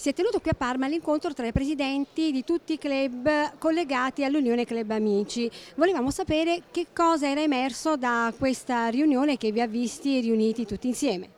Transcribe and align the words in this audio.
Si 0.00 0.08
è 0.08 0.14
tenuto 0.14 0.40
qui 0.40 0.48
a 0.48 0.54
Parma 0.54 0.88
l'incontro 0.88 1.34
tra 1.34 1.46
i 1.46 1.52
presidenti 1.52 2.32
di 2.32 2.42
tutti 2.42 2.72
i 2.72 2.78
club 2.78 3.58
collegati 3.58 4.24
all'Unione 4.24 4.64
Club 4.64 4.88
Amici. 4.92 5.50
Volevamo 5.74 6.10
sapere 6.10 6.62
che 6.70 6.86
cosa 6.94 7.28
era 7.28 7.42
emerso 7.42 7.98
da 7.98 8.32
questa 8.38 8.88
riunione 8.88 9.36
che 9.36 9.52
vi 9.52 9.60
ha 9.60 9.66
visti 9.66 10.20
riuniti 10.20 10.64
tutti 10.64 10.86
insieme. 10.86 11.28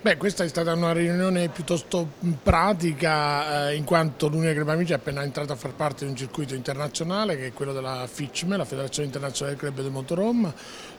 Beh, 0.00 0.16
questa 0.16 0.42
è 0.42 0.48
stata 0.48 0.72
una 0.72 0.92
riunione 0.92 1.48
piuttosto 1.48 2.14
pratica 2.42 3.68
eh, 3.68 3.76
in 3.76 3.84
quanto 3.84 4.26
l'Unione 4.26 4.54
Club 4.54 4.70
Amici 4.70 4.90
è 4.90 4.96
appena 4.96 5.22
entrata 5.22 5.52
a 5.52 5.56
far 5.56 5.74
parte 5.74 6.04
di 6.04 6.10
un 6.10 6.16
circuito 6.16 6.56
internazionale 6.56 7.36
che 7.36 7.46
è 7.46 7.52
quello 7.52 7.72
della 7.72 8.08
FICME, 8.10 8.56
la 8.56 8.64
Federazione 8.64 9.06
Internazionale 9.06 9.56
del 9.56 9.64
Club 9.64 9.80
del 9.80 9.92
Motorhome, 9.92 10.52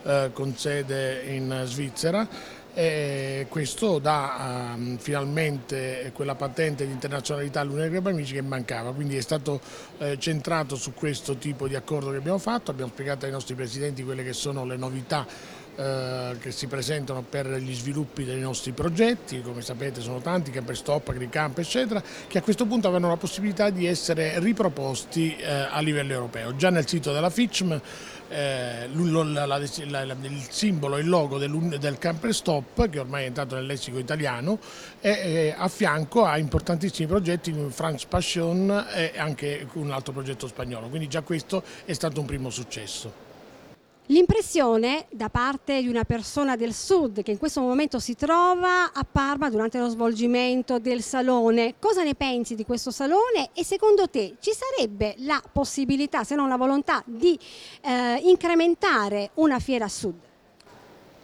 eh, 0.04 0.30
con 0.32 0.56
sede 0.56 1.22
in 1.28 1.64
Svizzera 1.66 2.26
e 2.74 3.46
questo 3.50 4.00
dà 4.00 4.74
um, 4.76 4.98
finalmente 4.98 6.12
quella 6.14 6.34
patente 6.34 6.86
di 6.86 6.92
internazionalità 6.92 7.60
all'Unione 7.60 7.90
Club 7.90 8.08
Amici 8.08 8.34
che 8.34 8.42
mancava, 8.42 8.94
quindi 8.94 9.16
è 9.16 9.22
stato 9.22 9.62
eh, 10.00 10.18
centrato 10.18 10.76
su 10.76 10.94
questo 10.94 11.36
tipo 11.38 11.68
di 11.68 11.76
accordo 11.76 12.10
che 12.10 12.18
abbiamo 12.18 12.40
fatto, 12.40 12.72
abbiamo 12.72 12.92
spiegato 12.92 13.26
ai 13.26 13.32
nostri 13.32 13.54
presidenti 13.54 14.04
quelle 14.04 14.24
che 14.24 14.34
sono 14.34 14.66
le 14.66 14.78
novità 14.78 15.26
eh, 15.76 16.36
che 16.40 16.52
si 16.52 16.68
presentano 16.68 17.24
per 17.28 17.48
gli 17.56 17.74
sviluppi 17.74 18.24
dei 18.24 18.40
nostri 18.40 18.74
progetti, 18.74 19.42
come 19.42 19.62
sapete 19.62 20.02
sono 20.02 20.20
tanti, 20.20 20.52
camper 20.52 20.78
stop, 20.78 21.10
agricamp 21.10 21.58
eccetera, 21.58 22.02
che 22.28 22.38
a 22.38 22.42
questo 22.42 22.66
punto 22.66 22.88
avranno 22.88 23.08
la 23.08 23.18
possibilità 23.18 23.72
di 23.72 23.88
essere 23.88 24.40
riproposti 24.40 25.36
eh, 25.36 25.52
a 25.52 25.80
livello 25.80 26.14
europeo. 26.14 26.56
Già 26.56 26.70
nel 26.70 26.88
sito 26.88 27.12
della 27.12 27.32
FICM 27.32 27.82
eh, 28.30 28.88
il 28.92 30.48
simbolo, 30.50 30.98
il 30.98 31.08
logo 31.08 31.38
del, 31.38 31.52
del 31.80 31.98
camper 31.98 32.34
stop 32.34 32.90
che 32.90 33.00
ormai 33.00 33.24
è 33.24 33.28
entrato 33.28 33.56
nel 33.56 33.66
lessico 33.66 33.98
italiano 33.98 34.60
e 35.02 35.54
a 35.56 35.68
fianco 35.68 36.24
ha 36.24 36.38
importantissimi 36.38 37.08
progetti 37.08 37.52
come 37.52 37.70
France 37.70 38.06
Passion 38.08 38.86
e 38.94 39.14
anche 39.18 39.68
un 39.74 39.92
altro 39.92 40.14
progetto 40.14 40.48
spagnolo, 40.48 40.88
quindi 40.90 41.08
già 41.08 41.22
questo 41.22 41.64
è 41.86 41.94
stato 41.94 42.20
un 42.20 42.26
primo 42.26 42.50
successo. 42.50 43.33
L'impressione 44.08 45.06
da 45.12 45.30
parte 45.30 45.82
di 45.82 45.88
una 45.88 46.04
persona 46.04 46.58
del 46.58 46.74
sud 46.74 47.24
che 47.24 47.32
in 47.32 47.38
questo 47.38 47.62
momento 47.62 48.00
si 48.00 48.16
trova 48.16 48.92
a 48.92 49.06
Parma 49.10 49.50
durante 49.50 49.80
lo 49.80 49.88
svolgimento 49.88 50.78
del 50.78 51.02
salone, 51.02 51.76
cosa 51.80 52.04
ne 52.04 52.14
pensi 52.14 52.56
di 52.56 52.66
questo 52.66 52.92
salone 52.92 53.52
e 53.54 53.64
secondo 53.64 54.10
te 54.10 54.36
ci 54.42 54.52
sarebbe 54.52 55.16
la 55.20 55.42
possibilità, 55.50 56.26
se 56.26 56.36
non 56.36 56.50
la 56.50 56.58
volontà, 56.58 57.02
di 57.06 57.40
eh, 57.80 58.20
incrementare 58.24 59.30
una 59.36 59.60
fiera 59.60 59.88
sud? 59.88 60.16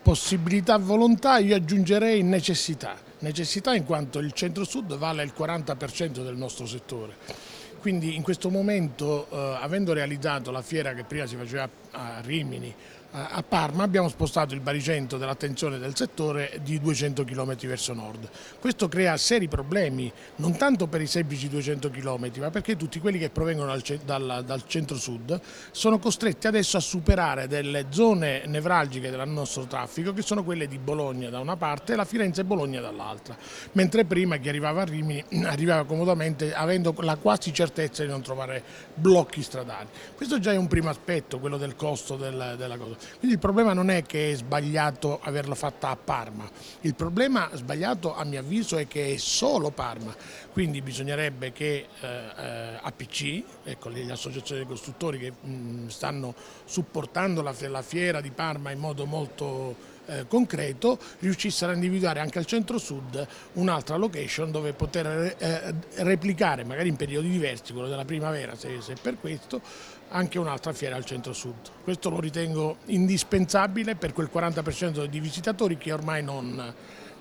Possibilità, 0.01 0.77
volontà, 0.77 1.37
io 1.37 1.57
aggiungerei 1.57 2.23
necessità. 2.23 2.95
Necessità 3.19 3.75
in 3.75 3.83
quanto 3.83 4.19
il 4.19 4.31
centro-sud 4.31 4.95
vale 4.95 5.23
il 5.23 5.33
40% 5.37 6.23
del 6.23 6.37
nostro 6.37 6.65
settore 6.65 7.58
quindi 7.79 8.15
in 8.15 8.21
questo 8.21 8.49
momento, 8.49 9.27
eh, 9.29 9.57
avendo 9.61 9.93
realizzato 9.93 10.51
la 10.51 10.61
fiera 10.61 10.93
che 10.93 11.03
prima 11.03 11.25
si 11.25 11.35
faceva 11.35 11.67
a 11.91 12.21
Rimini, 12.21 12.73
a 13.11 13.41
Parma 13.41 13.83
abbiamo 13.83 14.07
spostato 14.07 14.53
il 14.53 14.59
baricentro 14.59 15.17
dell'attenzione 15.17 15.79
del 15.79 15.95
settore 15.95 16.59
di 16.61 16.79
200 16.79 17.23
km 17.23 17.55
verso 17.67 17.93
nord. 17.93 18.29
Questo 18.59 18.87
crea 18.87 19.17
seri 19.17 19.47
problemi, 19.47 20.11
non 20.37 20.55
tanto 20.57 20.85
per 20.85 21.01
i 21.01 21.07
semplici 21.07 21.49
200 21.49 21.89
km, 21.89 22.31
ma 22.37 22.51
perché 22.51 22.75
tutti 22.75 22.99
quelli 22.99 23.17
che 23.17 23.31
provengono 23.31 23.75
dal, 24.05 24.63
centro-sud 24.67 25.41
sono 25.71 25.97
costretti 25.97 26.45
adesso 26.45 26.77
a 26.77 26.81
superare 26.81 27.47
delle 27.47 27.87
zone 27.89 28.43
nevralgiche 28.45 29.09
del 29.09 29.27
nostro 29.27 29.63
traffico, 29.63 30.13
che 30.13 30.21
sono 30.21 30.43
quelle 30.43 30.67
di 30.67 30.77
Bologna 30.77 31.29
da 31.29 31.39
una 31.39 31.57
parte 31.57 31.93
e 31.93 31.95
la 31.95 32.05
Firenze-Bologna 32.05 32.79
dall'altra, 32.79 33.35
mentre 33.71 34.05
prima 34.05 34.37
chi 34.37 34.49
arrivava 34.49 34.81
a 34.81 34.85
Rimini 34.85 35.23
arrivava 35.45 35.83
comodamente 35.85 36.53
avendo 36.53 36.93
la 36.99 37.15
quasi 37.15 37.51
certezza 37.51 38.03
di 38.03 38.09
non 38.09 38.21
trovare 38.21 38.63
blocchi 38.93 39.41
stradali. 39.41 39.87
Questo 40.15 40.37
già 40.39 40.51
è 40.51 40.57
un 40.57 40.67
primo 40.67 40.89
aspetto, 40.89 41.39
quello 41.39 41.57
del 41.57 41.75
costo 41.75 42.15
del, 42.15 42.53
della 42.55 42.77
cosa. 42.77 42.97
Quindi 43.17 43.33
il 43.33 43.39
problema 43.39 43.73
non 43.73 43.89
è 43.89 44.03
che 44.03 44.31
è 44.31 44.35
sbagliato 44.35 45.19
averla 45.21 45.55
fatta 45.55 45.89
a 45.89 45.95
Parma, 45.95 46.49
il 46.81 46.95
problema 46.95 47.49
sbagliato 47.53 48.15
a 48.15 48.23
mio 48.23 48.39
avviso 48.39 48.77
è 48.77 48.87
che 48.87 49.13
è 49.13 49.17
solo 49.17 49.71
Parma, 49.71 50.15
quindi 50.51 50.81
bisognerebbe 50.81 51.51
che 51.51 51.87
eh, 51.99 52.07
eh 52.07 52.79
APC, 52.81 53.43
ecco, 53.63 53.89
le 53.89 54.11
associazioni 54.11 54.61
dei 54.61 54.69
costruttori 54.69 55.19
che 55.19 55.31
mh, 55.31 55.87
stanno 55.87 56.33
supportando 56.65 57.41
la, 57.41 57.53
la 57.67 57.81
fiera 57.81 58.21
di 58.21 58.31
Parma 58.31 58.71
in 58.71 58.79
modo 58.79 59.05
molto 59.05 59.97
eh, 60.09 60.27
concreto 60.27 60.97
riuscissero 61.19 61.71
a 61.71 61.75
individuare 61.75 62.19
anche 62.19 62.39
al 62.39 62.45
centro-sud 62.45 63.27
un'altra 63.53 63.95
location 63.95 64.51
dove 64.51 64.73
poter 64.73 65.35
eh, 65.37 65.73
replicare, 66.03 66.63
magari 66.63 66.89
in 66.89 66.95
periodi 66.95 67.29
diversi, 67.29 67.73
quello 67.73 67.87
della 67.87 68.05
primavera 68.05 68.55
se, 68.55 68.81
se 68.81 68.95
per 69.01 69.19
questo, 69.19 69.61
anche 70.09 70.39
un'altra 70.39 70.73
fiera 70.73 70.95
al 70.95 71.05
centro-sud. 71.05 71.69
Questo 71.83 72.09
lo 72.09 72.19
ritengo 72.19 72.77
indispensabile 72.85 73.95
per 73.95 74.13
quel 74.13 74.29
40% 74.33 75.05
di 75.05 75.19
visitatori 75.19 75.77
che 75.77 75.91
ormai 75.91 76.23
non, 76.23 76.73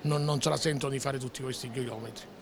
non, 0.03 0.25
non 0.25 0.41
ce 0.41 0.49
la 0.49 0.57
sentono 0.57 0.93
di 0.93 0.99
fare 0.99 1.19
tutti 1.19 1.43
questi 1.43 1.71
chilometri. 1.71 2.37